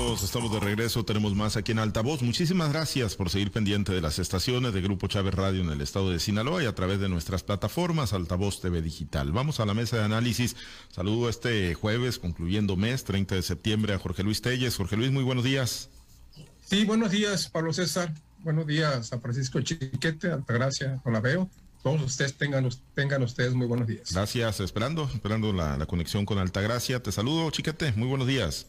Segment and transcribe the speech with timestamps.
[0.00, 2.22] Estamos, estamos de regreso, tenemos más aquí en Altavoz.
[2.22, 6.10] Muchísimas gracias por seguir pendiente de las estaciones de Grupo Chávez Radio en el estado
[6.10, 9.30] de Sinaloa y a través de nuestras plataformas Altavoz TV Digital.
[9.30, 10.56] Vamos a la mesa de análisis.
[10.90, 14.74] Saludo este jueves, concluyendo mes, 30 de septiembre, a Jorge Luis Telles.
[14.74, 15.90] Jorge Luis, muy buenos días.
[16.64, 18.14] Sí, buenos días, Pablo César.
[18.38, 21.50] Buenos días a Francisco Chiquete, Altagracia, no la veo
[21.82, 24.12] todos ustedes tengan, tengan ustedes muy buenos días.
[24.12, 27.02] Gracias, esperando, esperando la, la, conexión con Altagracia.
[27.02, 28.66] Te saludo, chiquete, muy buenos días.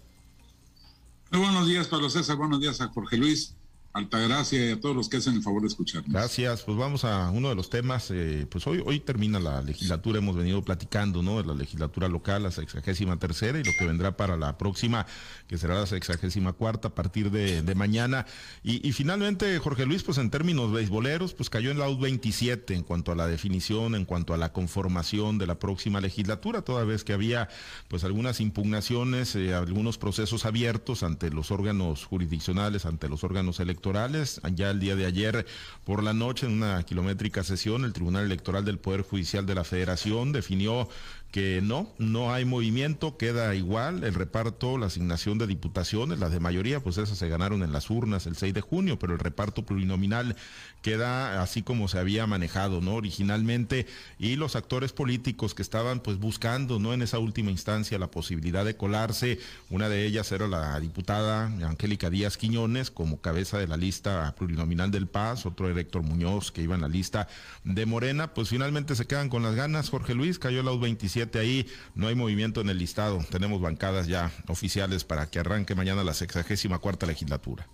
[1.32, 3.56] Muy buenos días, Pablo César, buenos días a Jorge Luis.
[3.94, 6.14] Altagracia y a todos los que hacen el favor de escucharnos.
[6.14, 10.20] Gracias, pues vamos a uno de los temas, eh, pues hoy, hoy termina la legislatura,
[10.20, 11.42] hemos venido platicando, ¿no?
[11.42, 15.06] De la legislatura local, la sexagésima tercera y lo que vendrá para la próxima,
[15.48, 18.26] que será la sexagésima cuarta a partir de, mañana.
[18.64, 22.84] Y, y, finalmente, Jorge Luis, pues en términos beisboleros, pues cayó en la U27 en
[22.84, 27.04] cuanto a la definición, en cuanto a la conformación de la próxima legislatura, toda vez
[27.04, 27.50] que había
[27.90, 33.81] pues algunas impugnaciones, eh, algunos procesos abiertos ante los órganos jurisdiccionales, ante los órganos electorales
[33.82, 34.40] electorales.
[34.54, 35.46] Ya el día de ayer
[35.84, 39.64] por la noche, en una kilométrica sesión, el Tribunal Electoral del Poder Judicial de la
[39.64, 40.88] Federación definió
[41.32, 46.42] que no, no hay movimiento, queda igual el reparto, la asignación de diputaciones, las de
[46.42, 49.66] mayoría, pues esas se ganaron en las urnas el 6 de junio, pero el reparto
[49.66, 50.36] plurinominal
[50.82, 52.96] queda así como se había manejado, ¿no?
[52.96, 53.88] Originalmente,
[54.20, 56.94] y los actores políticos que estaban pues buscando, ¿no?
[56.94, 62.10] En esa última instancia la posibilidad de colarse, una de ellas era la diputada Angélica
[62.10, 66.62] Díaz Quiñones como cabeza de la lista plurinominal del Paz, otro era Héctor Muñoz que
[66.62, 67.30] iba en la lista
[67.64, 71.68] de Morena, pues finalmente se quedan con las ganas, Jorge Luis cayó la U27 ahí,
[71.96, 73.24] no hay movimiento en el listado.
[73.30, 77.68] Tenemos bancadas ya oficiales para que arranque mañana la sexagésima cuarta legislatura.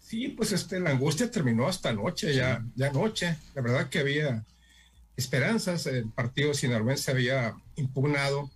[0.00, 3.36] Sí, pues este, la angustia terminó hasta anoche, ya, ya anoche.
[3.54, 4.44] La verdad que había
[5.16, 5.86] esperanzas.
[5.86, 8.50] El partido sinaloense había impugnado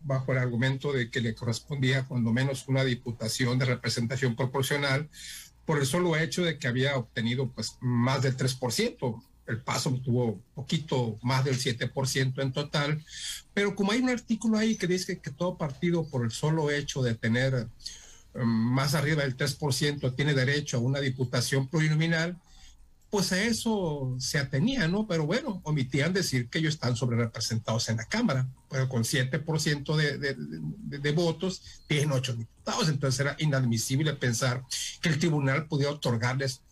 [0.00, 5.08] bajo el argumento de que le correspondía cuando menos una diputación de representación proporcional
[5.64, 10.40] por el solo hecho de que había obtenido pues más del 3% el paso tuvo
[10.54, 13.04] poquito más del 7% en total,
[13.52, 17.02] pero como hay un artículo ahí que dice que todo partido por el solo hecho
[17.02, 17.68] de tener
[18.34, 22.38] um, más arriba del 3% tiene derecho a una diputación plurinominal,
[23.10, 25.06] pues a eso se atenía, ¿no?
[25.06, 29.96] Pero bueno, omitían decir que ellos están sobre representados en la Cámara, pero con 7%
[29.96, 34.64] de, de, de, de, votos tienen 8 diputados, entonces era inadmisible pensar
[35.02, 36.62] que el tribunal pudiera otorgarles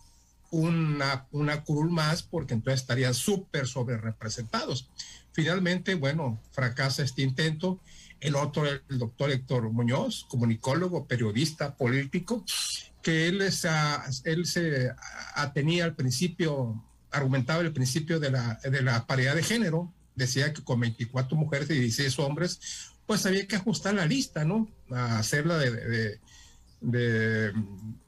[0.51, 4.91] una, una curul más porque entonces estarían súper sobre representados.
[5.33, 7.81] Finalmente, bueno, fracasa este intento.
[8.21, 12.45] El otro, el doctor Héctor Muñoz, comunicólogo, periodista, político,
[13.03, 13.67] que él, es,
[14.25, 14.91] él se
[15.35, 20.63] atenía al principio, argumentaba el principio de la, de la paridad de género, decía que
[20.63, 22.61] con 24 mujeres y 16 hombres,
[23.07, 24.69] pues había que ajustar la lista, ¿no?
[24.91, 26.21] A hacerla de, de,
[26.83, 27.53] de,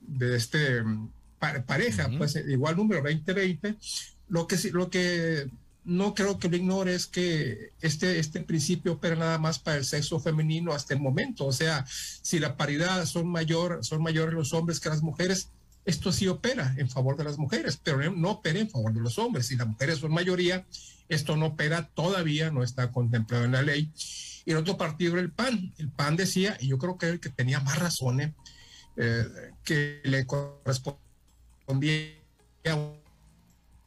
[0.00, 0.82] de este
[1.66, 3.76] pareja, pues igual número 2020.
[4.28, 5.50] Lo que, lo que
[5.84, 9.84] no creo que lo ignore es que este, este principio opera nada más para el
[9.84, 11.46] sexo femenino hasta el momento.
[11.46, 15.48] O sea, si la paridad son, mayor, son mayores los hombres que las mujeres,
[15.84, 19.18] esto sí opera en favor de las mujeres, pero no opera en favor de los
[19.18, 19.46] hombres.
[19.46, 20.64] Si las mujeres son mayoría,
[21.08, 23.90] esto no opera todavía, no está contemplado en la ley.
[24.44, 25.74] Y el otro partido era el PAN.
[25.78, 28.32] El PAN decía, y yo creo que el que tenía más razones,
[28.96, 29.24] eh,
[29.64, 31.01] que le corresponde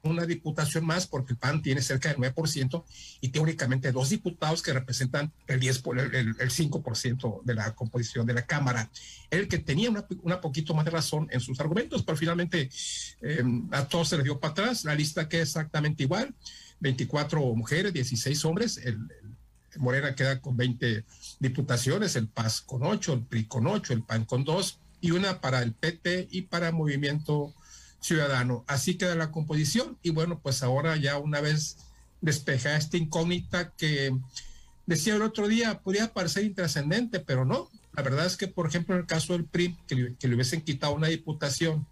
[0.06, 2.84] una diputación más porque el PAN tiene cerca del 9%
[3.22, 8.26] y teóricamente dos diputados que representan el 10 el, el, el 5% de la composición
[8.26, 8.90] de la Cámara.
[9.30, 12.70] El que tenía una, una poquito más de razón en sus argumentos, pero finalmente
[13.22, 14.86] eh, a todos se les dio para atrás.
[14.86, 16.34] La lista queda exactamente igual.
[16.80, 18.78] 24 mujeres, 16 hombres.
[18.78, 18.96] El,
[19.74, 21.04] el Morena queda con 20
[21.40, 25.42] diputaciones, el PAS con 8, el PRI con 8, el PAN con 2 y una
[25.42, 27.54] para el PT y para Movimiento
[28.06, 28.64] ciudadano.
[28.68, 31.78] Así queda la composición y bueno, pues ahora ya una vez
[32.22, 34.16] despejada esta incógnita que
[34.86, 37.70] decía el otro día, podría parecer intrascendente, pero no.
[37.94, 40.94] La verdad es que, por ejemplo, en el caso del PRI, que le, hubiesen quitado
[40.94, 41.88] una diputación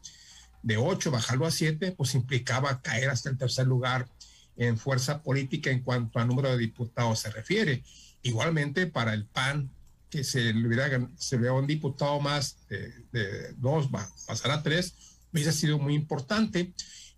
[0.61, 4.07] de ocho, bajarlo a siete, pues implicaba caer hasta el tercer lugar
[4.55, 7.83] en fuerza política en cuanto a número de diputados se refiere.
[8.21, 9.71] Igualmente para el PAN,
[10.11, 14.61] que se le hubiera, se le un diputado más de, de dos, va, pasar a
[14.61, 14.93] tres,
[15.33, 16.73] hubiese sido muy importante.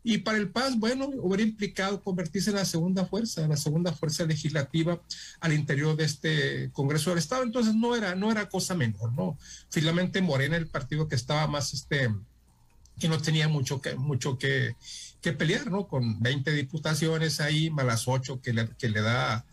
[0.08, 3.92] Y para el PAS, bueno, hubiera implicado convertirse en la segunda fuerza, en la segunda
[3.92, 5.02] fuerza legislativa
[5.40, 7.42] al interior de este Congreso del Estado.
[7.42, 9.36] Entonces no era, no era cosa menor, ¿no?
[9.72, 12.14] Finalmente Morena, el partido que estaba más, este,
[13.00, 14.76] que no tenía mucho que, mucho que,
[15.22, 15.88] que pelear, ¿no?
[15.88, 19.44] Con 20 diputaciones ahí, más las 8 que le, que le da,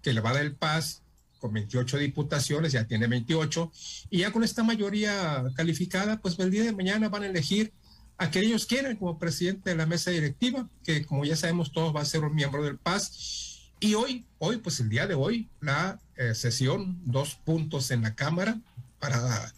[0.00, 1.02] que le va a dar el PAS,
[1.38, 3.70] con 28 diputaciones, ya tiene 28,
[4.10, 7.72] y ya con esta mayoría calificada, pues el día de mañana van a elegir
[8.18, 11.94] a quien ellos quieran como presidente de la mesa directiva, que como ya sabemos todos
[11.94, 13.72] va a ser un miembro del PAS.
[13.80, 18.16] Y hoy, hoy, pues el día de hoy, la eh, sesión, dos puntos en la
[18.16, 18.58] Cámara
[18.98, 19.52] para,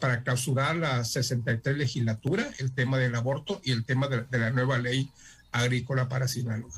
[0.00, 4.78] para clausurar la 63 legislatura, el tema del aborto y el tema de la nueva
[4.78, 5.10] ley
[5.52, 6.70] agrícola para Sinaloa.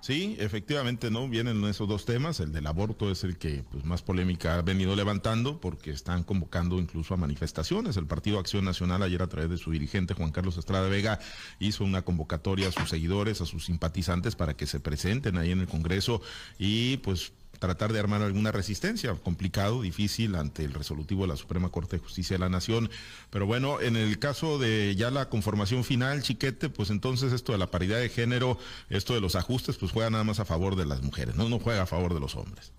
[0.00, 1.28] Sí, efectivamente, ¿no?
[1.28, 2.40] Vienen esos dos temas.
[2.40, 6.78] El del aborto es el que pues, más polémica ha venido levantando porque están convocando
[6.78, 7.96] incluso a manifestaciones.
[7.96, 11.20] El Partido Acción Nacional ayer a través de su dirigente Juan Carlos Estrada Vega
[11.60, 15.60] hizo una convocatoria a sus seguidores, a sus simpatizantes para que se presenten ahí en
[15.60, 16.20] el Congreso
[16.58, 21.70] y pues tratar de armar alguna resistencia, complicado, difícil ante el resolutivo de la Suprema
[21.70, 22.90] Corte de Justicia de la Nación.
[23.30, 27.58] Pero bueno, en el caso de ya la conformación final, chiquete, pues entonces esto de
[27.58, 28.58] la paridad de género,
[28.90, 31.58] esto de los ajustes, pues juega nada más a favor de las mujeres, no, no
[31.58, 32.72] juega a favor de los hombres.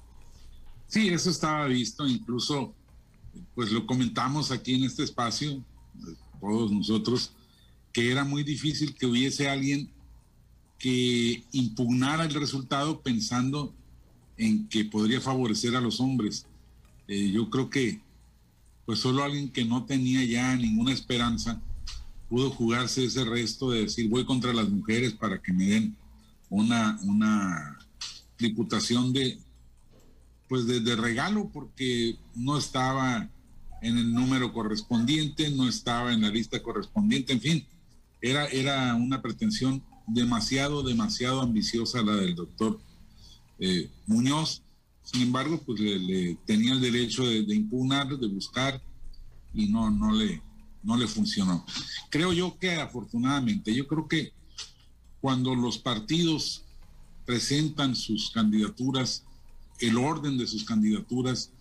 [0.88, 2.74] Sí, eso estaba visto, incluso
[3.54, 5.64] pues lo comentamos aquí en este espacio,
[6.40, 7.32] todos nosotros,
[7.92, 9.92] que era muy difícil que hubiese alguien
[10.80, 13.76] que impugnara el resultado pensando
[14.40, 16.48] en que podría favorecer a los hombres.
[17.08, 18.00] Eh, yo creo que
[18.86, 21.62] pues solo alguien que no tenía ya ninguna esperanza
[22.30, 25.96] pudo jugarse ese resto de decir voy contra las mujeres para que me den
[26.50, 27.78] una, una
[28.40, 29.38] diputación de
[30.48, 33.30] pues de, regalo porque no estaba
[33.84, 37.68] en el número correspondiente, no estaba en la lista correspondiente, en fin,
[38.20, 42.80] era, era una pretensión demasiado, demasiado ambiciosa la del doctor
[43.60, 44.62] eh, Muñoz.
[45.04, 48.82] Sin embargo, pues le, tenía el derecho de, impugnar, de buscar,
[49.54, 50.42] y no, no, le,
[50.84, 51.66] no le funcionó.
[52.10, 54.34] Creo yo que afortunadamente, yo creo que
[55.20, 56.64] cuando los partidos
[57.26, 59.24] presentan sus candidaturas,
[59.80, 61.52] el orden de sus candidaturas,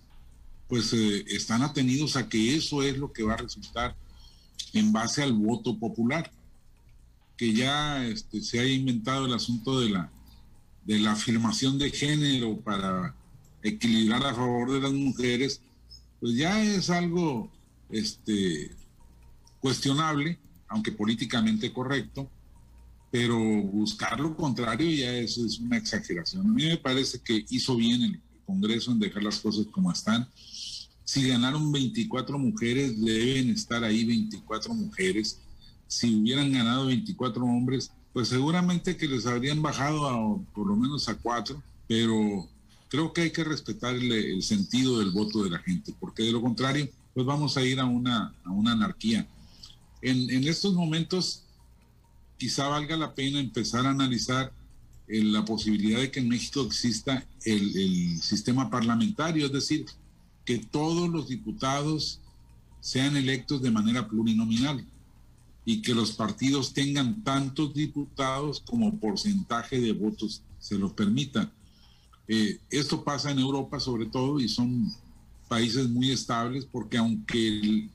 [0.69, 3.97] pues eh, están atenidos a que eso es lo que va a resultar
[4.75, 6.31] en base al voto popular,
[7.37, 10.11] que ya este, se haya inventado el asunto de la
[10.88, 13.14] de la afirmación de género para
[13.62, 15.61] equilibrar a favor de las mujeres,
[16.19, 17.52] pues ya es algo
[17.90, 18.75] este,
[19.61, 22.31] cuestionable, aunque políticamente correcto,
[23.11, 26.46] pero buscar lo contrario ya es, es una exageración.
[26.46, 30.26] A mí me parece que hizo bien el Congreso en dejar las cosas como están.
[31.05, 35.38] Si ganaron 24 mujeres, deben estar ahí 24 mujeres.
[35.87, 41.08] Si hubieran ganado 24 hombres, pues seguramente que les habrían bajado a, por lo menos
[41.08, 42.49] a cuatro, pero
[42.88, 46.40] creo que hay que respetar el, sentido del voto de la gente, porque de lo
[46.40, 49.26] contrario, pues vamos a ir a una, a una anarquía.
[50.00, 51.43] En, en, estos momentos,
[52.37, 54.52] quizá valga la pena empezar a analizar
[55.08, 59.87] eh, la posibilidad de que en México exista el, el sistema parlamentario, es decir,
[60.44, 62.20] que todos los diputados
[62.81, 64.84] sean electos de manera plurinominal
[65.69, 71.53] y que los partidos tengan tantos diputados como porcentaje de votos se lo permita.
[72.26, 74.91] Eh, esto pasa en Europa sobre todo y son
[75.47, 77.91] países muy estables porque aunque el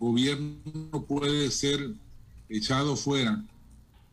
[0.00, 1.94] gobierno puede ser
[2.48, 3.44] echado fuera,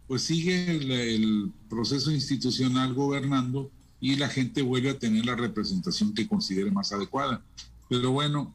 [0.05, 0.69] pues sigue
[1.15, 3.71] el, proceso institucional gobernando
[4.01, 7.41] y la gente vuelve a tener la representación que considere más adecuada.
[7.87, 8.53] Pero bueno,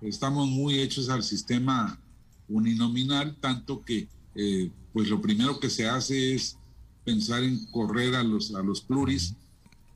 [0.00, 2.00] estamos muy hechos al sistema
[2.48, 6.58] uninominal, tanto que eh, pues lo primero que se hace es
[7.04, 9.34] pensar en correr a los, a los pluris.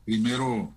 [0.04, 0.72] Primero,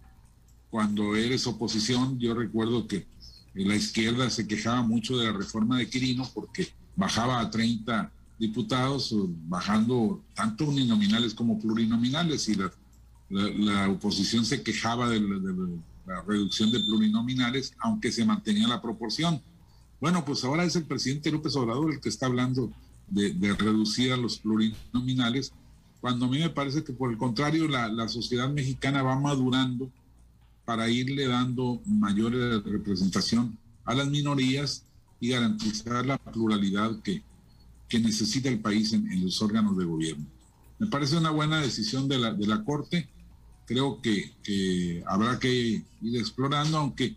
[0.69, 3.05] cuando eres oposición, yo recuerdo que
[3.53, 9.13] la izquierda se quejaba mucho de la reforma de Quirino porque bajaba a 30 diputados,
[9.47, 12.71] bajando tanto uninominales como plurinominales, y la,
[13.29, 19.41] la, oposición se quejaba de la reducción de plurinominales, aunque se mantenía la proporción.
[20.01, 22.73] Bueno, pues ahora es el presidente López Obrador el que está hablando
[23.07, 25.53] de, reducir a los plurinominales,
[26.01, 29.91] cuando a mí me parece que por el contrario la, sociedad mexicana va madurando
[30.65, 32.33] para irle dando mayor
[32.65, 33.55] representación
[33.85, 34.83] a las minorías
[35.19, 37.21] y garantizar la pluralidad que,
[37.87, 40.25] que necesita el país en, los órganos de gobierno.
[40.79, 43.07] Me parece una buena decisión de la, de la Corte.
[43.67, 47.15] Creo que, que habrá que ir explorando, aunque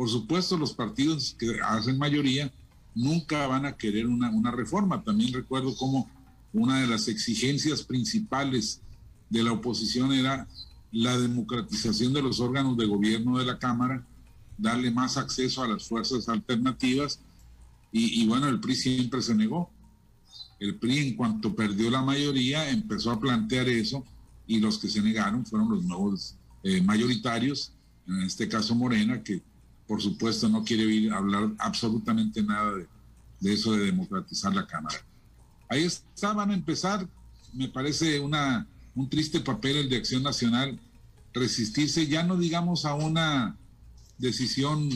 [0.00, 2.50] por supuesto, los partidos que hacen mayoría
[2.94, 5.04] nunca van a querer una, reforma.
[5.04, 6.08] También recuerdo como
[6.54, 8.80] una de las exigencias principales
[9.28, 10.48] de la oposición era
[10.90, 14.02] la democratización de los órganos de gobierno de la Cámara,
[14.56, 17.20] darle más acceso a las fuerzas alternativas
[17.92, 19.68] y, bueno, el PRI siempre se negó.
[20.60, 24.02] El PRI en cuanto perdió la mayoría empezó a plantear eso
[24.46, 27.74] y los que se negaron fueron los nuevos eh, mayoritarios
[28.06, 29.42] en este caso Morena, que
[29.90, 32.86] por supuesto no quiere oír hablar absolutamente nada de,
[33.40, 35.04] de eso de democratizar la Cámara.
[35.68, 37.08] Ahí está, van a empezar,
[37.52, 40.78] me parece una, un triste papel el de Acción Nacional,
[41.32, 43.56] resistirse, ya no digamos a una
[44.16, 44.88] decisión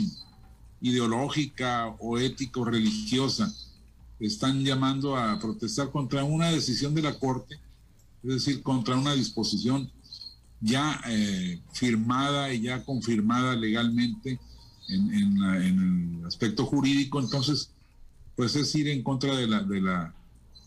[0.80, 3.52] ideológica o ético religiosa,
[4.20, 7.58] están llamando a protestar contra una decisión de la Corte,
[8.22, 9.90] es decir, contra una disposición
[10.60, 14.38] ya eh, firmada y ya confirmada legalmente
[14.88, 17.70] en, en, el aspecto jurídico, entonces,
[18.36, 20.14] pues es ir en contra de la, de la,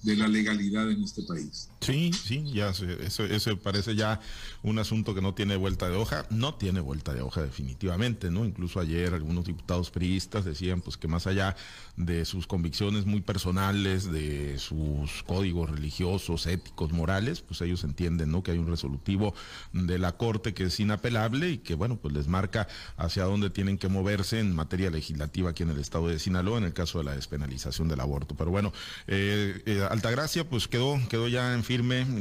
[0.04, 1.70] de la legalidad en este país.
[1.82, 4.20] Sí, sí, ya eso, parece ya
[4.64, 8.46] un asunto que no tiene vuelta de hoja, no tiene vuelta de hoja definitivamente, ¿no?
[8.46, 11.56] Incluso ayer algunos diputados priistas decían pues que más allá
[11.96, 18.44] de sus convicciones muy personales, de sus códigos religiosos, éticos, morales, pues ellos entienden, ¿no?
[18.44, 19.34] Que hay un resolutivo
[19.74, 23.78] de la Corte que es inapelable y que bueno, pues les marca hacia dónde tienen
[23.78, 27.06] que moverse en materia legislativa aquí en el estado de Sinaloa en el caso de
[27.06, 28.36] la despenalización del aborto.
[28.36, 28.74] Pero bueno,
[29.08, 31.78] eh, eh, Altagracia pues quedó quedó ya en fin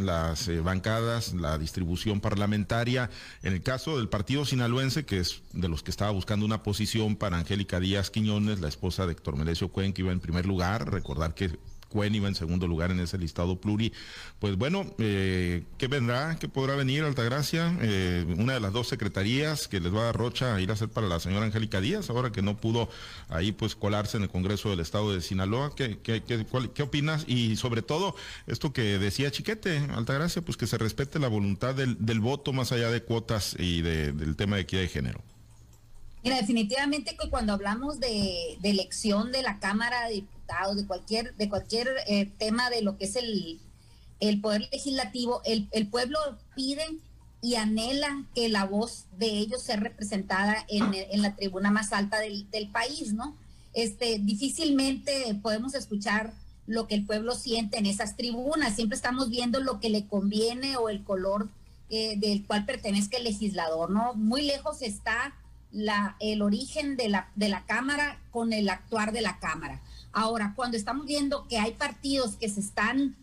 [0.06, 3.11] las eh, bancadas, la distribución parlamentaria.
[3.42, 7.16] En el caso del partido sinaloense, que es de los que estaba buscando una posición
[7.16, 10.90] para Angélica Díaz Quiñones, la esposa de Héctor Melesio Cuen, que iba en primer lugar.
[10.90, 11.58] Recordar que
[11.88, 13.93] Cuen iba en segundo lugar en ese listado pluri.
[14.38, 16.37] Pues bueno, eh, ¿qué vendrá?
[16.38, 17.76] ¿Qué podrá venir, Altagracia?
[17.81, 20.75] Eh, una de las dos secretarías que les va a dar Rocha a ir a
[20.75, 22.88] hacer para la señora Angélica Díaz, ahora que no pudo
[23.28, 25.75] ahí pues colarse en el Congreso del Estado de Sinaloa.
[25.75, 27.25] ¿Qué, qué, qué, opinas?
[27.26, 28.14] Y sobre todo,
[28.47, 32.73] esto que decía Chiquete, Altagracia, pues que se respete la voluntad del, del voto más
[32.73, 35.23] allá de cuotas y del tema de equidad de género.
[36.26, 40.25] Mira, definitivamente que cuando hablamos de, elección de la Cámara de
[40.75, 43.61] De cualquier, de cualquier eh, tema de lo que es el,
[44.21, 46.19] el poder legislativo, el, el, pueblo
[46.55, 46.87] pide
[47.43, 52.19] y anhela que la voz de ellos sea representada en, en la tribuna más alta
[52.21, 53.37] del, del, país, ¿no?
[53.75, 56.33] Este, difícilmente podemos escuchar
[56.67, 60.76] lo que el pueblo siente en esas tribunas, siempre estamos viendo lo que le conviene
[60.76, 61.49] o el color
[61.91, 64.15] eh, del cual pertenezca el legislador, ¿no?
[64.15, 65.35] Muy lejos está
[65.71, 69.83] la, el origen de la, de la Cámara con el actuar de la Cámara.
[70.18, 73.14] Ahora, cuando estamos viendo que hay partidos que se están,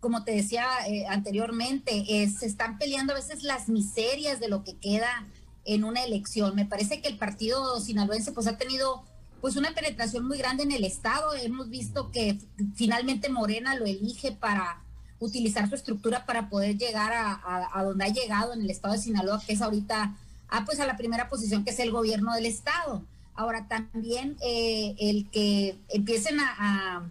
[0.00, 4.64] como te decía eh, anteriormente, eh, se están peleando a veces las miserias de lo
[4.64, 5.26] que queda
[5.66, 6.56] en una elección.
[6.56, 9.04] Me parece que el partido sinaloense pues ha tenido
[9.42, 11.34] pues una penetración muy grande en el estado.
[11.34, 12.38] Hemos visto que
[12.74, 14.82] finalmente Morena lo elige para
[15.18, 19.42] utilizar su estructura para poder llegar a, donde ha llegado en el estado de Sinaloa,
[19.46, 20.16] que es ahorita
[20.48, 23.04] ah, pues a la primera posición que es el gobierno del Estado.
[23.40, 27.10] Ahora también eh, el que empiecen a,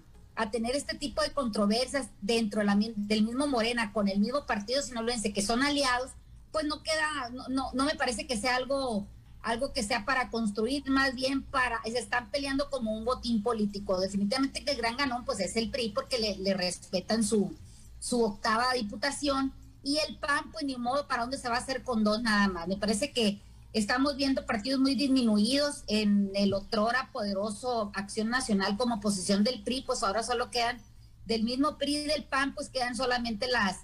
[0.52, 5.42] tener este tipo de controversias dentro del mismo Morena con el mismo partido sinaloense que
[5.42, 6.12] son aliados,
[6.52, 9.08] pues no queda, no, no, me parece que sea algo
[9.42, 14.00] algo que sea para construir, más bien para, se están peleando como un botín político.
[14.00, 17.56] Definitivamente que el gran ganón pues es el PRI porque le, le respetan su,
[18.00, 19.52] su octava diputación
[19.84, 22.48] y el PAN, pues ni modo para dónde se va a hacer con dos nada
[22.50, 22.68] más.
[22.68, 23.42] Me parece que
[23.74, 29.84] estamos viendo partidos muy disminuidos en el otrora poderoso Acción Nacional como oposición del PRI,
[29.84, 30.80] pues ahora solo quedan
[31.26, 33.78] del mismo PRI del PAN, pues quedan solamente las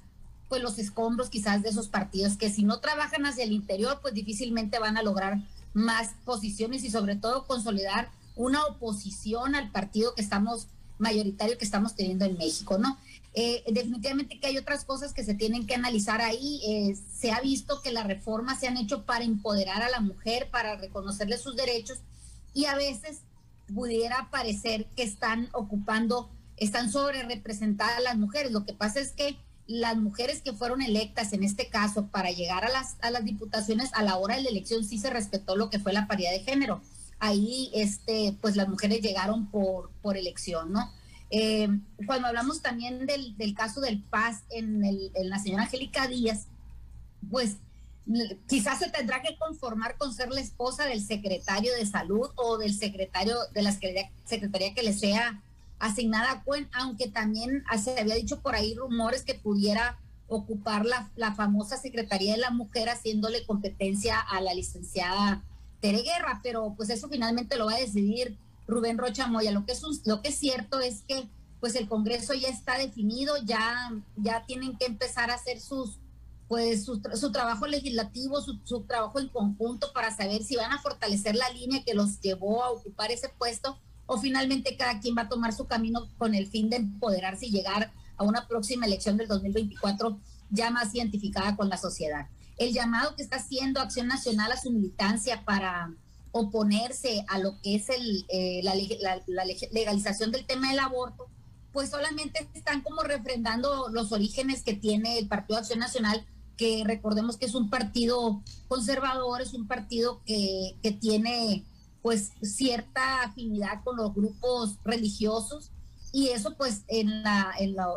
[0.49, 4.13] pues los escombros quizás de esos partidos que si no trabajan hacia el interior, pues
[4.13, 5.39] difícilmente van a lograr
[5.73, 11.95] más posiciones y sobre todo consolidar una oposición al partido que estamos mayoritario que estamos
[11.95, 12.97] teniendo en México, ¿no?
[13.33, 16.61] Eh, definitivamente que hay otras cosas que se tienen que analizar ahí.
[16.65, 20.49] Eh, se ha visto que las reformas se han hecho para empoderar a la mujer,
[20.49, 21.99] para reconocerle sus derechos
[22.53, 23.19] y a veces
[23.73, 28.51] pudiera parecer que están ocupando, están sobre representadas las mujeres.
[28.51, 29.37] Lo que pasa es que
[29.67, 33.89] las mujeres que fueron electas en este caso para llegar a las, a las diputaciones
[33.93, 36.39] a la hora de la elección sí se respetó lo que fue la paridad de
[36.39, 36.81] género.
[37.19, 40.91] Ahí, este, pues las mujeres llegaron por, por elección, ¿no?
[41.29, 41.67] Eh,
[42.05, 44.81] cuando hablamos también del, caso del Paz en,
[45.29, 46.47] la señora Angélica Díaz,
[47.29, 47.57] pues
[48.47, 52.73] quizás se tendrá que conformar con ser la esposa del secretario de salud o del
[52.77, 55.41] secretario de la secretaría que le sea
[55.79, 56.43] asignada a
[56.79, 62.33] aunque también se había dicho por ahí rumores que pudiera ocupar la, la famosa Secretaría
[62.33, 65.43] de la Mujer haciéndole competencia a la licenciada
[65.81, 69.51] Tere Guerra, pero pues eso finalmente lo va a decidir Rubén Rocha Moya.
[69.51, 71.27] Lo que es, lo que es cierto es que
[71.59, 75.99] pues el Congreso ya está definido, ya, ya tienen que empezar a hacer sus
[76.47, 81.35] pues su, trabajo legislativo, su, su, trabajo en conjunto para saber si van a fortalecer
[81.35, 85.29] la línea que los llevó a ocupar ese puesto o finalmente cada quien va a
[85.29, 89.27] tomar su camino con el fin de empoderarse y llegar a una próxima elección del
[89.27, 90.19] 2024
[90.51, 92.27] ya más identificada con la sociedad.
[92.57, 95.93] El llamado que está haciendo Acción Nacional a su militancia para
[96.31, 98.75] oponerse a lo que es el, eh, la,
[99.71, 101.27] legalización del tema del aborto,
[101.71, 106.25] pues solamente están como refrendando los orígenes que tiene el Partido Acción Nacional,
[106.57, 111.65] que recordemos que es un partido conservador, es un partido que, que tiene
[112.01, 115.71] pues cierta afinidad con los grupos religiosos
[116.11, 117.23] y eso pues en,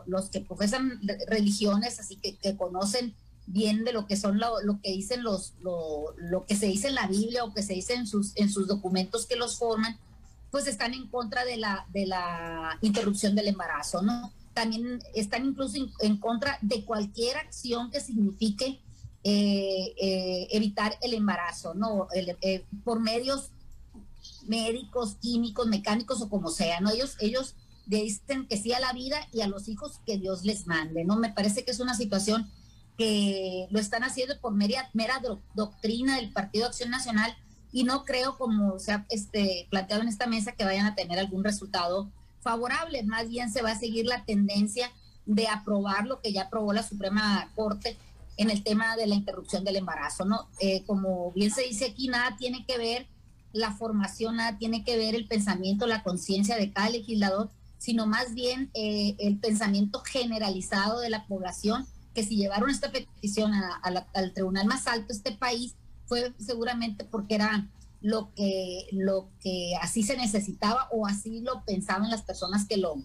[0.06, 3.14] los que profesan religiones, así que conocen
[3.48, 6.88] bien de lo que son lo, lo que dicen los, lo, lo, que se dice
[6.88, 9.98] en la Biblia o que se dice en sus, en sus documentos que los forman,
[10.50, 14.32] pues están en contra de la, de la interrupción del embarazo, ¿no?
[14.52, 18.80] También están incluso en, contra de cualquier acción que signifique
[19.24, 22.08] eh, eh, evitar el embarazo, ¿no?
[22.14, 23.50] Eh, por medios
[24.46, 26.90] médicos, químicos, mecánicos o como sea, ¿no?
[26.90, 27.54] Ellos, ellos
[27.86, 31.16] dicen que sí a la vida y a los hijos que Dios les mande, ¿no?
[31.16, 32.50] Me parece que es una situación
[32.98, 35.22] que lo están haciendo por mera, mera
[35.54, 37.34] doctrina del Partido Acción Nacional
[37.72, 41.18] y no creo, como se ha este, planteado en esta mesa, que vayan a tener
[41.18, 43.04] algún resultado favorable.
[43.04, 44.90] Más bien se va a seguir la tendencia
[45.26, 47.96] de aprobar lo que ya aprobó la Suprema Corte
[48.36, 50.48] en el tema de la interrupción del embarazo, ¿no?
[50.58, 53.06] Eh, como bien se dice aquí, nada tiene que ver
[53.52, 58.34] la formación, nada tiene que ver el pensamiento, la conciencia de cada legislador, sino más
[58.34, 61.86] bien eh, el pensamiento generalizado de la población
[62.18, 63.52] que si llevaron esta petición
[64.12, 67.68] al tribunal más alto de este país fue seguramente porque era
[68.00, 72.96] lo que, lo que así se necesitaba o así lo pensaban las personas que lo,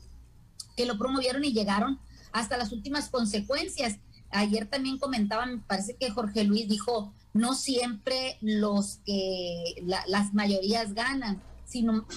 [0.75, 1.99] que lo promovieron y llegaron
[2.31, 3.97] hasta las últimas consecuencias.
[4.31, 9.75] Ayer también comentaban, me parece que Jorge Luis dijo, no siempre los que
[10.07, 12.07] las mayorías ganan, sino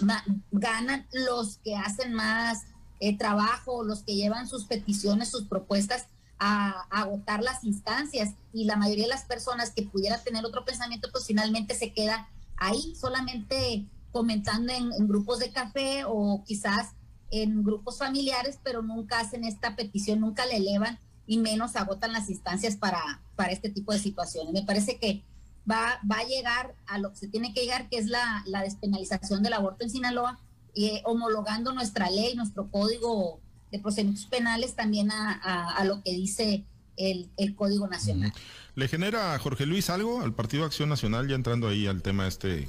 [0.51, 2.65] ganan los que hacen más
[3.01, 6.07] eh, trabajo, los que llevan sus peticiones, sus propuestas
[6.39, 11.09] a, agotar las instancias y la mayoría de las personas que pudiera tener otro pensamiento,
[11.13, 16.93] pues finalmente se queda ahí solamente comentando en, grupos de café o quizás
[17.31, 22.31] en grupos familiares, pero nunca hacen esta petición, nunca le elevan y menos agotan las
[22.31, 24.53] instancias para, para este tipo de situaciones.
[24.53, 25.25] Me parece que
[25.71, 28.63] va, va a llegar a lo que se tiene que llegar, que es la, la
[28.63, 30.39] despenalización del aborto en Sinaloa,
[30.75, 36.65] eh, homologando nuestra ley, nuestro código de procedimientos penales también a, lo que dice
[36.97, 38.33] el, Código Nacional.
[38.75, 42.69] ¿Le genera, Jorge Luis, algo al Partido Acción Nacional, ya entrando ahí al tema este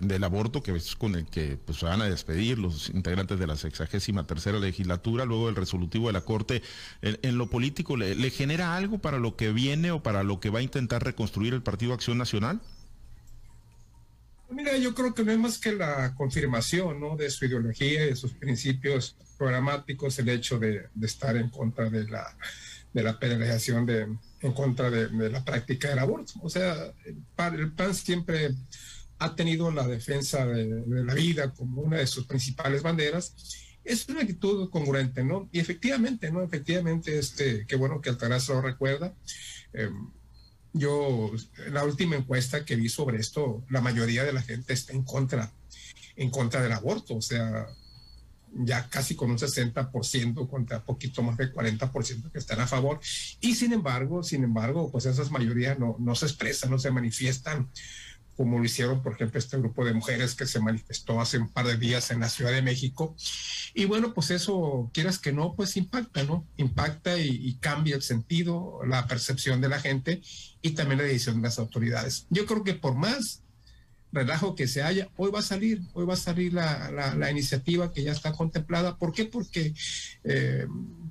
[0.00, 3.56] del aborto, que es con el que pues, van a despedir los integrantes de la
[3.56, 6.62] sexagésima tercera legislatura, luego el resolutivo de la Corte,
[7.02, 10.50] en, lo político, ¿le, ¿le, genera algo para lo que viene o para lo que
[10.50, 12.60] va a intentar reconstruir el Partido Acción Nacional?
[14.48, 17.16] Mira, yo creo que no es más que la confirmación ¿no?
[17.16, 22.04] de su ideología y de sus principios programáticos, el hecho de, estar en contra de
[22.08, 22.36] la,
[22.92, 24.08] de la penalización, de,
[24.40, 26.34] en contra de, la práctica del aborto.
[26.42, 28.54] O sea, el PAN, siempre
[29.18, 33.34] ha tenido la defensa de, la vida como una de sus principales banderas.
[33.84, 35.48] Es una actitud congruente, ¿no?
[35.52, 36.42] Y efectivamente, ¿no?
[36.42, 39.14] Efectivamente, este, qué bueno que Altagracia lo recuerda.
[39.72, 39.90] Eh,
[40.72, 41.30] yo,
[41.70, 45.52] la última encuesta que vi sobre esto, la mayoría de la gente está en contra,
[46.16, 47.66] en contra del aborto, o sea,
[48.64, 53.00] ya casi con un 60% contra poquito más de 40% que están a favor.
[53.40, 57.68] Y sin embargo, sin embargo, pues esas mayorías no, no se expresan, no se manifiestan
[58.36, 61.66] como lo hicieron, por ejemplo, este grupo de mujeres que se manifestó hace un par
[61.66, 63.16] de días en la Ciudad de México.
[63.74, 66.46] Y bueno, pues eso, quieras que no, pues impacta, ¿no?
[66.56, 70.20] Impacta y, cambia el sentido, la percepción de la gente
[70.60, 72.26] y también la decisión de las autoridades.
[72.28, 73.42] Yo creo que por más
[74.16, 77.92] relajo que se haya, hoy va a salir, hoy va a salir la, la, iniciativa
[77.92, 78.96] que ya está contemplada.
[78.96, 79.26] ¿Por qué?
[79.26, 79.74] Porque
[80.24, 80.66] eh,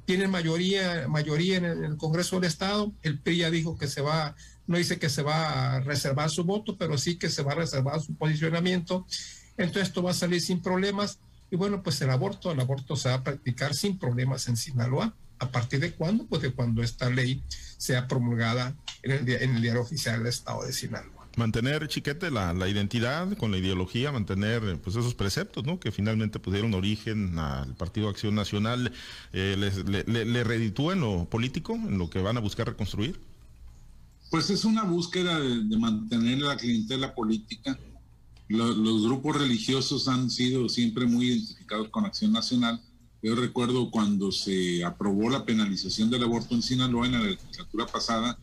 [0.06, 2.92] tienen mayoría, mayoría en el, Congreso del Estado.
[3.04, 4.36] El PRI ya dijo que se va
[4.68, 7.56] no dice que se va a reservar su voto, pero sí que se va a
[7.56, 9.06] reservar su posicionamiento.
[9.58, 11.20] Entonces esto va a salir sin problemas.
[11.52, 15.14] Y bueno, pues el aborto, el aborto se va a practicar sin problemas en Sinaloa.
[15.38, 16.26] ¿A partir de cuándo?
[16.26, 17.44] Pues de cuando esta ley
[17.78, 22.54] sea promulgada en el, en el diario oficial del Estado de Sinaloa mantener chiquete la,
[22.54, 25.80] la, identidad con la ideología, mantener pues esos preceptos, ¿no?
[25.80, 28.92] Que finalmente pudieron origen al Partido Acción Nacional,
[29.34, 33.20] eh, le, le, reditúa en lo político, en lo que van a buscar reconstruir.
[34.30, 37.78] Pues es una búsqueda de, mantener la clientela política.
[38.48, 42.82] los grupos religiosos han sido siempre muy identificados con Acción Nacional.
[43.26, 48.38] Yo recuerdo cuando se aprobó la penalización del aborto en Sinaloa en la legislatura pasada,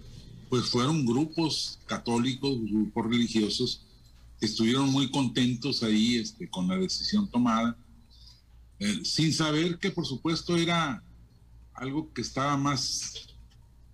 [0.53, 3.87] pues fueron grupos católicos, grupos religiosos,
[4.39, 7.75] que estuvieron muy contentos ahí este, con la decisión tomada,
[8.79, 11.03] eh, sin saber que por supuesto era
[11.73, 13.29] algo que estaba más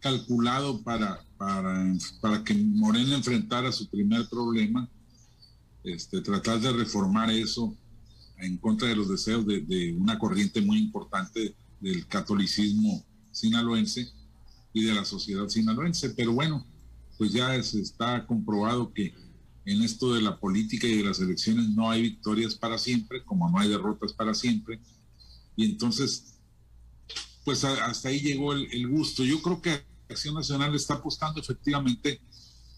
[0.01, 4.91] calculado para para, para que Morena enfrentara su primer problema,
[5.85, 7.73] este, tratar de reformar eso
[8.39, 14.18] en contra de los deseos de, una corriente muy importante del catolicismo sinaloense
[14.79, 16.11] y de la sociedad sinaloense.
[16.11, 16.67] Pero bueno,
[17.17, 19.15] pues ya se está comprobado que
[19.65, 23.51] en esto de la política y de las elecciones no hay victorias para siempre, como
[23.51, 24.81] no hay derrotas para siempre.
[25.57, 26.39] Y entonces,
[27.45, 29.25] pues hasta ahí llegó el, el gusto.
[29.25, 32.21] Yo creo que Acción Nacional está apostando efectivamente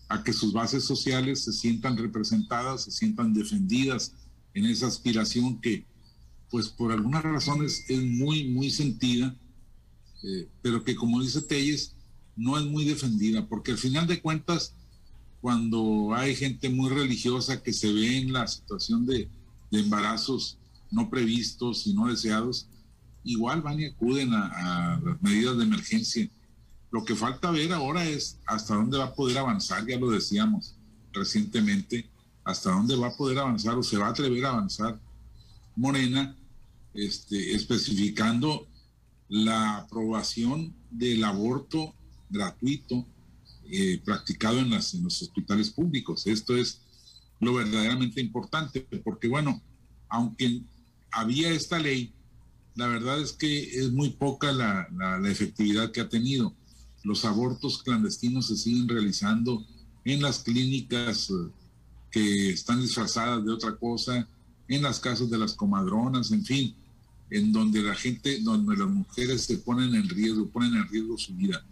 [0.08, 4.14] a que sus bases sociales se sientan representadas, se sientan defendidas
[4.54, 5.86] en esa aspiración que,
[6.50, 9.36] pues por algunas razones es muy, muy sentida,
[10.22, 11.94] eh, pero que como dice Telles,
[12.36, 14.74] no es muy defendida, porque al final de cuentas,
[15.40, 19.28] cuando hay gente muy religiosa que se ve en la situación de,
[19.72, 20.58] embarazos
[20.90, 22.66] no previstos y no deseados,
[23.22, 26.28] igual van y acuden a, a las medidas de emergencia.
[26.90, 30.74] Lo que falta ver ahora es hasta dónde va a poder avanzar, ya lo decíamos
[31.12, 32.10] recientemente,
[32.44, 35.00] hasta dónde va a poder avanzar o se va a atrever a avanzar
[35.76, 36.36] Morena,
[36.94, 38.66] este, especificando
[39.30, 41.94] la aprobación del aborto
[42.28, 43.06] gratuito
[43.70, 46.26] eh, practicado en, los hospitales públicos.
[46.26, 46.82] Esto es
[47.40, 49.62] lo verdaderamente importante, porque bueno,
[50.10, 50.60] aunque
[51.10, 52.12] había esta ley,
[52.74, 56.54] la verdad es que es muy poca la, la efectividad que ha tenido
[57.02, 59.64] los abortos clandestinos se siguen realizando
[60.04, 61.34] en las clínicas eh,
[62.10, 64.28] que están disfrazadas de otra cosa,
[64.68, 66.74] en las casas de las comadronas, en fin,
[67.30, 71.34] en donde la gente, donde las mujeres se ponen en riesgo, ponen en riesgo su
[71.34, 71.64] vida.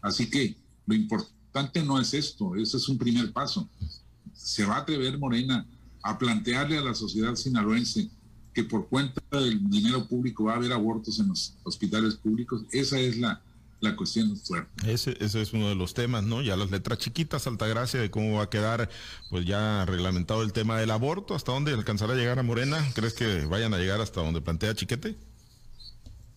[0.00, 3.68] Así que lo importante no es esto, ese es un primer paso.
[4.34, 5.66] Se va a atrever Morena
[6.02, 8.08] a plantearle a la sociedad sinaloense
[8.54, 12.64] que por cuenta del dinero público va a haber abortos en los hospitales públicos.
[12.72, 13.40] Esa es la,
[13.80, 14.92] la cuestión fuerte.
[14.92, 16.42] Ese, ese es uno de los temas, ¿no?
[16.42, 18.88] Ya las letras chiquitas, Altagracia, de cómo va a quedar,
[19.30, 22.86] pues ya reglamentado el tema del aborto, ¿hasta dónde alcanzará a llegar a Morena?
[22.94, 25.16] ¿Crees que vayan a llegar hasta donde plantea Chiquete?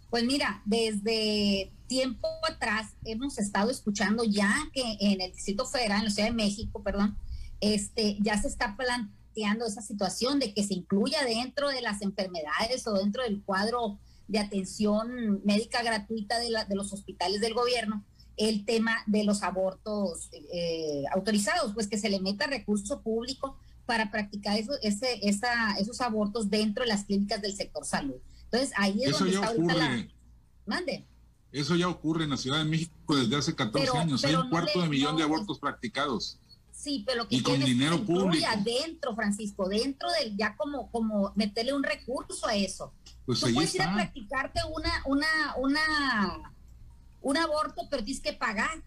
[0.09, 6.05] Pues mira, desde tiempo atrás hemos estado escuchando ya que en el Distrito Federal, en
[6.05, 7.17] la Ciudad de México, perdón,
[7.61, 12.85] este, ya se está planteando esa situación de que se incluya dentro de las enfermedades
[12.87, 18.03] o dentro del cuadro de atención médica gratuita de, la, de los hospitales del gobierno
[18.37, 24.09] el tema de los abortos eh, autorizados, pues que se le meta recurso público para
[24.11, 28.15] practicar eso, ese, esa, esos abortos dentro de las clínicas del sector salud.
[28.45, 30.07] Entonces ahí es donde está ahorita la...
[30.65, 31.05] Mande.
[31.51, 34.23] Eso ya ocurre en la Ciudad de México desde hace 14 años.
[34.23, 36.39] Hay un cuarto de millón de abortos practicados.
[36.83, 38.45] Sí, pero lo que y con dinero público.
[38.45, 42.91] Adentro, Francisco, dentro del, ya como, como meterle un recurso a eso.
[43.25, 45.27] Pues Tú puedes ir a practicarte una, una,
[45.59, 46.53] una,
[47.21, 48.83] un aborto, pero tienes que pagar.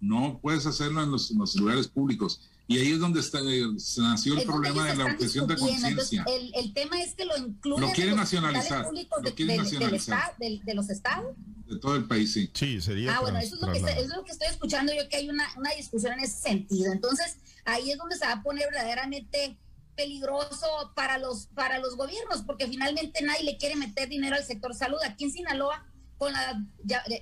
[0.00, 2.50] No puedes hacerlo en los, lugares públicos.
[2.68, 6.24] Y ahí es donde está, eh, se nació el problema de la objeción de conciencia.
[6.28, 7.88] El, el, tema es que lo incluyen.
[7.88, 8.86] Lo quieren nacionalizar.
[9.22, 10.36] Lo quieren nacionalizar.
[10.38, 11.34] de los estados.
[11.66, 12.50] De todo el país, sí.
[12.54, 13.16] Sí, sería.
[13.16, 15.28] Ah, bueno, eso es, lo que eso es lo que estoy escuchando yo, que hay
[15.28, 16.92] una, una discusión en ese sentido.
[16.92, 19.58] Entonces, ahí es donde se va a poner verdaderamente
[19.96, 24.74] peligroso para los, para los gobiernos, porque finalmente nadie le quiere meter dinero al sector
[24.74, 24.98] salud.
[25.04, 25.84] Aquí en Sinaloa,
[26.18, 26.64] con la,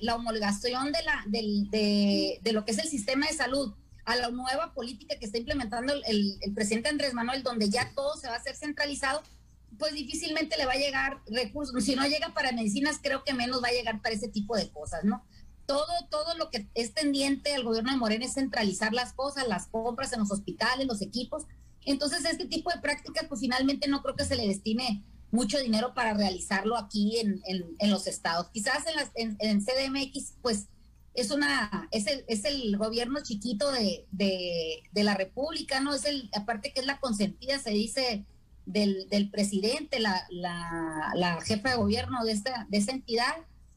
[0.00, 3.72] la homologación de, la, de, de, lo que es el sistema de salud
[4.04, 8.28] a la nueva política que está implementando el, presidente Andrés Manuel, donde ya todo se
[8.28, 9.22] va a hacer centralizado,
[9.78, 11.84] pues difícilmente le va a llegar recursos.
[11.84, 14.70] Si no llega para medicinas, creo que menos va a llegar para ese tipo de
[14.70, 15.24] cosas, ¿no?
[15.66, 19.68] Todo, todo lo que es tendiente al gobierno de Morena es centralizar las cosas, las
[19.68, 21.46] compras en los hospitales, los equipos,
[21.84, 25.94] entonces, este tipo de prácticas, pues finalmente no creo que se le destine mucho dinero
[25.94, 28.48] para realizarlo aquí en, en, los estados.
[28.52, 30.66] Quizás en, las, en, CDMX, pues
[31.20, 35.94] es una es el, es el gobierno chiquito de, de, la República, ¿no?
[35.94, 38.24] Es el, aparte que es la consentida, se dice,
[38.66, 43.34] del, del presidente, la, la, jefa de gobierno de esta, de esa entidad,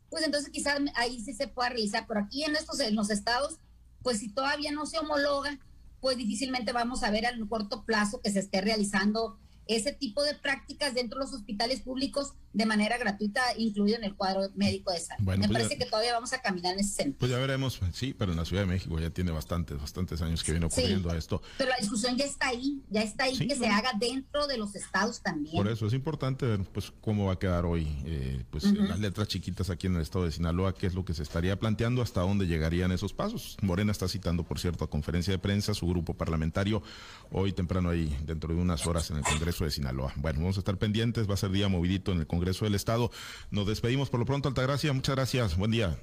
[0.10, 3.58] pues entonces quizás ahí sí se pueda realizar, pero aquí en estos, en los estados,
[4.01, 5.60] pues si todavía no se homologa,
[5.99, 10.36] pues difícilmente vamos a ver a corto plazo que se esté realizando ese tipo de
[10.36, 14.99] prácticas dentro de los hospitales públicos de manera gratuita, incluido en el cuadro médico de
[14.99, 15.25] salud.
[15.25, 17.17] Me pues parece que todavía vamos a caminar en ese sentido.
[17.19, 20.43] Pues ya veremos, sí, pero en la Ciudad de México ya tiene bastantes, bastantes años
[20.43, 21.41] que viene ocurriendo a esto.
[21.57, 24.75] Pero la discusión ya está ahí, ya está ahí que se haga dentro de los
[24.75, 25.55] estados también.
[25.55, 29.27] Por eso es importante ver pues cómo va a quedar hoy, eh, pues las letras
[29.27, 32.21] chiquitas aquí en el estado de Sinaloa, qué es lo que se estaría planteando, hasta
[32.21, 33.57] dónde llegarían esos pasos.
[33.61, 36.83] Morena está citando, por cierto, a conferencia de prensa su grupo parlamentario
[37.31, 40.13] hoy temprano ahí, dentro de unas horas en el Congreso de Sinaloa.
[40.17, 43.12] Bueno, vamos a estar pendientes, va a ser día movidito en el Congreso del Estado.
[43.51, 44.93] Nos despedimos por lo pronto, Altagracia.
[44.93, 45.58] Muchas gracias.
[45.58, 45.97] Buen día.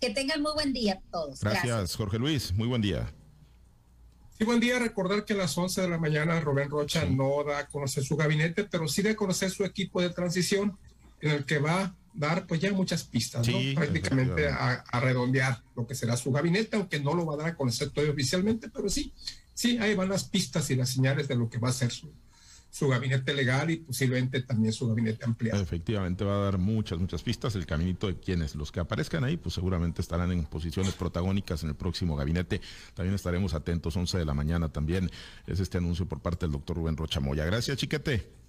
[0.00, 1.40] Que tengan muy buen día todos.
[1.40, 2.52] Gracias, Jorge Luis.
[2.52, 3.12] Muy buen día.
[4.38, 4.78] Sí, buen día.
[4.78, 8.16] Recordar que a las 11 de la mañana Rubén Rocha no da a conocer su
[8.16, 10.78] gabinete, pero sí da a conocer su equipo de transición,
[11.20, 13.58] en el que va a dar pues ya muchas pistas, ¿no?
[13.74, 17.46] prácticamente a, a, redondear lo que será su gabinete, aunque no lo va a dar
[17.48, 19.12] a conocer todavía oficialmente, pero sí,
[19.54, 22.12] sí, ahí van las pistas y las señales de lo que va a ser su,
[22.70, 25.60] su gabinete legal y posiblemente también su gabinete ampliado.
[25.60, 27.54] Efectivamente va a dar muchas, muchas pistas.
[27.56, 31.70] El caminito de quienes, los que aparezcan ahí, pues seguramente estarán en posiciones protagónicas en
[31.70, 32.60] el próximo gabinete.
[32.94, 35.10] También estaremos atentos, 11 de la mañana también
[35.46, 37.44] es este anuncio por parte del doctor Rubén Rochamoya.
[37.44, 38.40] Gracias, chiquete.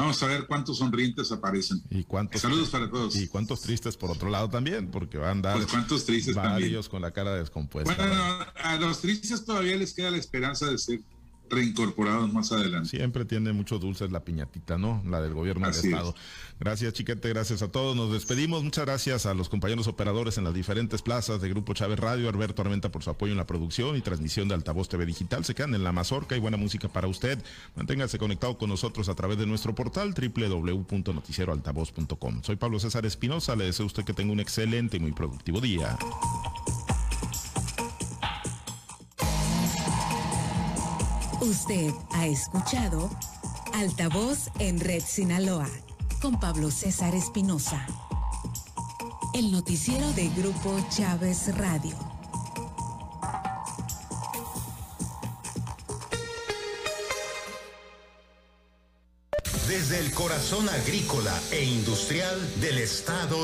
[0.00, 1.82] Vamos a ver cuántos sonrientes aparecen.
[1.90, 3.14] Y cuántos saludos para todos.
[3.16, 6.88] Y cuántos tristes por otro lado también, porque van a andar pues cuántos tristes varios
[6.88, 7.94] con la cara descompuesta.
[7.94, 8.22] Bueno,
[8.56, 11.00] a los tristes todavía les queda la esperanza de ser
[11.50, 12.88] reincorporados más adelante.
[12.88, 15.02] Siempre tiene mucho dulces la piñatita, ¿no?
[15.06, 16.14] La del gobierno del Estado.
[16.60, 17.96] Gracias, Chiquete, gracias a todos.
[17.96, 18.62] Nos despedimos.
[18.62, 22.62] Muchas gracias a los compañeros operadores en las diferentes plazas de Grupo Chávez Radio, Alberto
[22.62, 25.44] Armenta por su apoyo en la producción y transmisión de Altavoz TV Digital.
[25.44, 27.38] Se quedan en la mazorca y buena música para usted.
[27.76, 32.42] Manténgase conectado con nosotros a través de nuestro portal www.noticieroaltavoz.com.
[32.42, 33.56] Soy Pablo César Espinosa.
[33.56, 35.96] Le deseo a usted que tenga un excelente y muy productivo día.
[41.40, 43.08] Usted ha escuchado
[43.72, 45.68] Altavoz en Red Sinaloa
[46.20, 47.86] con Pablo César Espinosa.
[49.32, 51.96] El noticiero de Grupo Chávez Radio.
[59.66, 63.38] Desde el corazón agrícola e industrial del estado